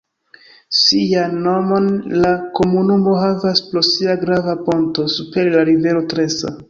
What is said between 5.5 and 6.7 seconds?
la rivero Tresa.